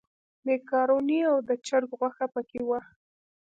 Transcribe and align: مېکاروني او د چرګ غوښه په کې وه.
مېکاروني 0.45 1.19
او 1.31 1.37
د 1.47 1.49
چرګ 1.67 1.89
غوښه 1.99 2.25
په 2.33 2.41
کې 2.49 2.59
وه. 2.67 2.79